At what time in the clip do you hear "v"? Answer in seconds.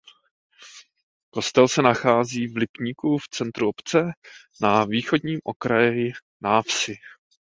2.47-2.57, 3.17-3.27